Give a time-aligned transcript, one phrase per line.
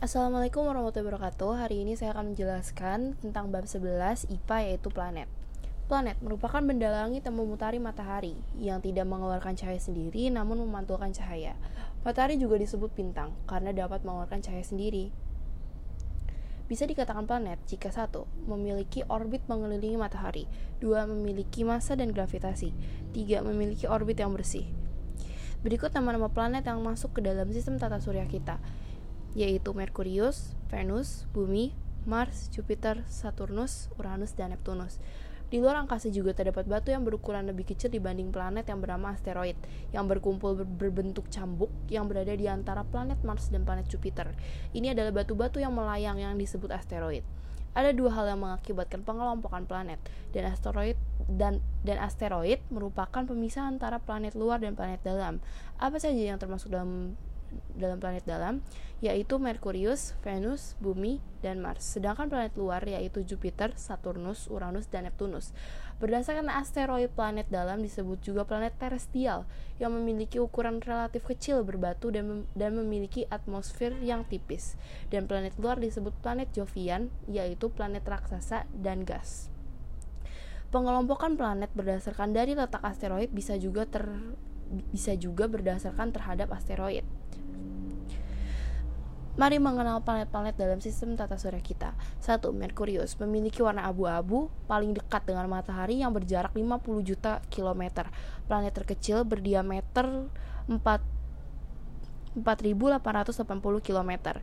[0.00, 1.60] Assalamualaikum warahmatullahi wabarakatuh.
[1.60, 5.28] Hari ini saya akan menjelaskan tentang bab 11 IPA yaitu planet.
[5.92, 11.52] Planet merupakan benda langit yang memutari matahari Yang tidak mengeluarkan cahaya sendiri namun memantulkan cahaya.
[12.00, 15.12] Matahari juga disebut bintang karena dapat mengeluarkan cahaya sendiri.
[16.64, 20.48] Bisa dikatakan planet jika satu memiliki orbit mengelilingi matahari,
[20.80, 22.72] dua memiliki massa dan gravitasi,
[23.12, 24.64] tiga memiliki orbit yang bersih.
[25.60, 28.56] Berikut nama-nama planet yang masuk ke dalam sistem tata surya kita
[29.34, 31.74] yaitu Merkurius, Venus, Bumi,
[32.08, 34.98] Mars, Jupiter, Saturnus, Uranus, dan Neptunus.
[35.50, 39.58] Di luar angkasa juga terdapat batu yang berukuran lebih kecil dibanding planet yang bernama asteroid,
[39.90, 44.30] yang berkumpul ber berbentuk cambuk yang berada di antara planet Mars dan planet Jupiter.
[44.70, 47.26] Ini adalah batu-batu yang melayang yang disebut asteroid.
[47.74, 49.98] Ada dua hal yang mengakibatkan pengelompokan planet
[50.30, 55.42] dan asteroid dan dan asteroid merupakan pemisah antara planet luar dan planet dalam.
[55.82, 57.18] Apa saja yang termasuk dalam
[57.74, 58.60] dalam planet dalam
[59.00, 61.96] yaitu Merkurius, Venus, Bumi, dan Mars.
[61.96, 65.56] Sedangkan planet luar yaitu Jupiter, Saturnus, Uranus, dan Neptunus.
[65.96, 69.48] Berdasarkan asteroid planet dalam disebut juga planet terestial
[69.80, 74.76] yang memiliki ukuran relatif kecil berbatu dan, mem dan memiliki atmosfer yang tipis.
[75.08, 79.48] Dan planet luar disebut planet Jovian yaitu planet raksasa dan gas.
[80.70, 84.06] Pengelompokan planet berdasarkan dari letak asteroid bisa juga ter
[84.70, 87.02] bisa juga berdasarkan terhadap asteroid.
[89.38, 91.96] Mari mengenal planet-planet dalam sistem tata surya kita.
[92.20, 92.44] 1.
[92.52, 98.10] Merkurius memiliki warna abu-abu paling dekat dengan matahari yang berjarak 50 juta kilometer.
[98.50, 100.28] Planet terkecil berdiameter
[100.68, 100.76] 4
[102.38, 104.38] 4880 km.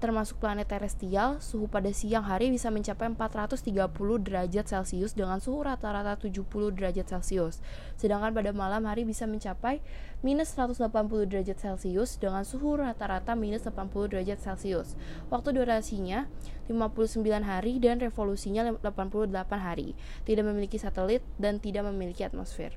[0.00, 3.84] Termasuk planet terestial, suhu pada siang hari bisa mencapai 430
[4.24, 6.40] derajat Celcius dengan suhu rata-rata 70
[6.72, 7.60] derajat Celcius.
[8.00, 9.84] Sedangkan pada malam hari bisa mencapai
[10.24, 10.88] minus 180
[11.28, 14.96] derajat Celcius dengan suhu rata-rata minus 80 derajat Celcius.
[15.28, 16.32] Waktu durasinya
[16.72, 19.92] 59 hari dan revolusinya 88 hari.
[20.24, 22.72] Tidak memiliki satelit dan tidak memiliki atmosfer.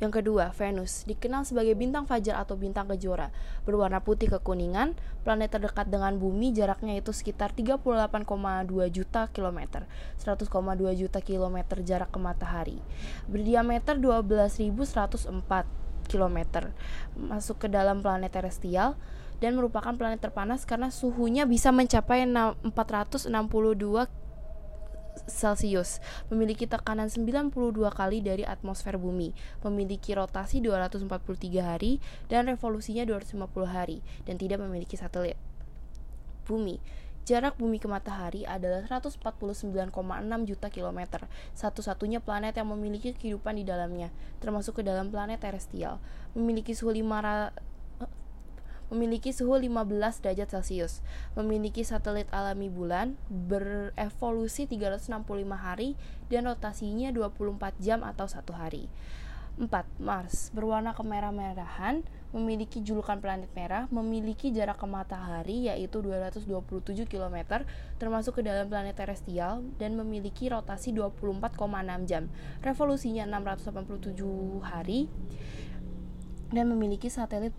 [0.00, 3.28] Yang kedua, Venus dikenal sebagai bintang fajar atau bintang kejora,
[3.68, 4.96] berwarna putih kekuningan.
[5.20, 7.84] Planet terdekat dengan bumi jaraknya itu sekitar 38,2
[8.88, 9.84] juta kilometer,
[10.16, 10.48] 100,2
[10.96, 12.80] juta kilometer jarak ke matahari.
[13.28, 15.68] Berdiameter 12.104
[16.08, 16.72] kilometer.
[17.20, 18.96] Masuk ke dalam planet terestial
[19.44, 23.28] dan merupakan planet terpanas karena suhunya bisa mencapai 462
[25.28, 26.00] Celcius,
[26.32, 27.52] memiliki tekanan 92
[27.92, 29.36] kali dari atmosfer bumi,
[29.66, 32.00] memiliki rotasi 243 hari
[32.30, 35.36] dan revolusinya 250 hari dan tidak memiliki satelit.
[36.48, 36.80] Bumi
[37.30, 39.92] Jarak bumi ke matahari adalah 149,6
[40.48, 44.08] juta kilometer, satu-satunya planet yang memiliki kehidupan di dalamnya,
[44.40, 46.02] termasuk ke dalam planet terestial.
[46.32, 47.54] Memiliki suhu 500
[48.90, 51.00] memiliki suhu 15 derajat Celcius,
[51.38, 55.22] memiliki satelit alami bulan, berevolusi 365
[55.54, 55.94] hari,
[56.28, 58.90] dan rotasinya 24 jam atau satu hari.
[59.60, 59.68] 4.
[60.00, 62.00] Mars berwarna kemerah-merahan,
[62.30, 67.60] memiliki julukan planet merah, memiliki jarak ke matahari yaitu 227 km,
[68.00, 72.32] termasuk ke dalam planet terestial dan memiliki rotasi 24,6 jam.
[72.64, 75.10] Revolusinya 687 hari
[76.50, 77.54] dan memiliki satelit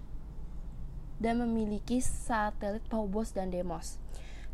[1.21, 4.01] dan memiliki satelit Phobos dan Deimos.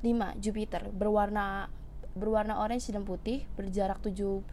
[0.03, 0.37] 5.
[0.43, 1.71] Jupiter berwarna
[2.17, 4.49] berwarna orange dan putih, berjarak 77,8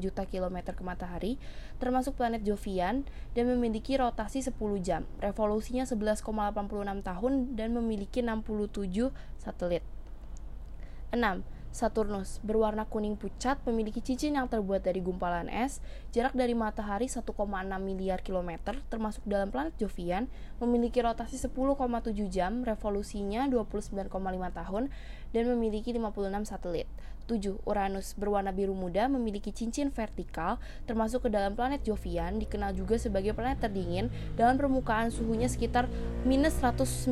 [0.00, 1.36] juta kilometer ke matahari,
[1.76, 3.04] termasuk planet Jovian
[3.36, 5.04] dan memiliki rotasi 10 jam.
[5.20, 9.84] Revolusinya 11,86 tahun dan memiliki 67 satelit.
[11.12, 11.44] 6.
[11.74, 15.82] Saturnus berwarna kuning pucat memiliki cincin yang terbuat dari gumpalan es,
[16.14, 17.34] jarak dari matahari 1,6
[17.82, 20.30] miliar kilometer, termasuk dalam planet Jovian,
[20.62, 21.74] memiliki rotasi 10,7
[22.30, 24.06] jam, revolusinya 29,5
[24.54, 24.86] tahun,
[25.34, 26.86] dan memiliki 56 satelit.
[27.26, 27.58] 7.
[27.66, 33.34] Uranus berwarna biru muda memiliki cincin vertikal, termasuk ke dalam planet Jovian, dikenal juga sebagai
[33.34, 35.90] planet terdingin, dalam permukaan suhunya sekitar
[36.22, 37.10] minus 196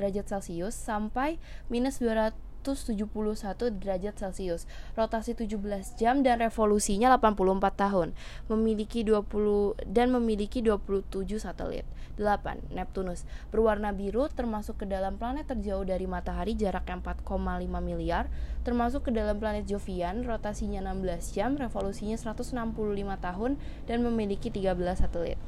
[0.00, 1.36] derajat Celcius sampai
[1.68, 8.08] minus 200 171 derajat Celcius, rotasi 17 jam dan revolusinya 84 tahun.
[8.52, 11.88] Memiliki 20 dan memiliki 27 satelit.
[12.20, 12.68] 8.
[12.76, 18.28] Neptunus berwarna biru termasuk ke dalam planet terjauh dari matahari jaraknya 4,5 miliar,
[18.62, 22.76] termasuk ke dalam planet Jovian, rotasinya 16 jam, revolusinya 165
[23.16, 23.56] tahun
[23.88, 25.40] dan memiliki 13 satelit.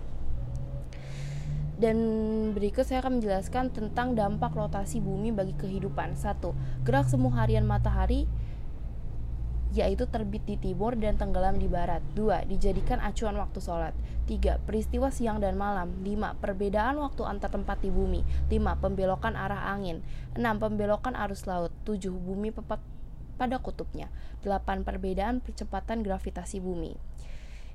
[1.83, 1.99] Dan
[2.55, 6.15] berikut saya akan menjelaskan tentang dampak rotasi bumi bagi kehidupan.
[6.15, 6.55] Satu,
[6.87, 8.31] gerak semu harian matahari
[9.73, 12.05] yaitu terbit di timur dan tenggelam di barat.
[12.15, 12.47] 2.
[12.47, 13.97] Dijadikan acuan waktu sholat.
[14.31, 14.63] 3.
[14.63, 15.91] Peristiwa siang dan malam.
[16.07, 16.39] 5.
[16.39, 18.23] Perbedaan waktu antar tempat di bumi.
[18.47, 18.79] 5.
[18.79, 20.05] Pembelokan arah angin.
[20.39, 20.63] 6.
[20.63, 21.75] Pembelokan arus laut.
[21.89, 22.13] 7.
[22.13, 22.79] Bumi tepat
[23.41, 24.13] pada kutubnya.
[24.45, 24.87] 8.
[24.87, 26.95] Perbedaan percepatan gravitasi bumi.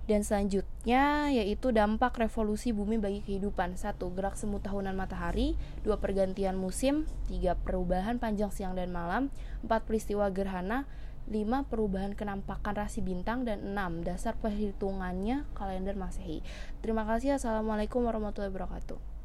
[0.08, 3.76] Dan selanjutnya yaitu dampak revolusi bumi bagi kehidupan.
[3.76, 4.00] 1.
[4.00, 6.00] Gerak semu tahunan matahari 2.
[6.00, 7.60] Pergantian musim 3.
[7.60, 9.28] Perubahan panjang siang dan malam
[9.68, 9.84] 4.
[9.84, 10.88] Peristiwa gerhana
[11.28, 11.68] 5.
[11.68, 14.08] Perubahan kenampakan rasi bintang dan 6.
[14.08, 16.40] Dasar perhitungannya kalender Masehi.
[16.80, 17.36] Terima kasih.
[17.36, 19.17] Assalamualaikum warahmatullahi wabarakatuh.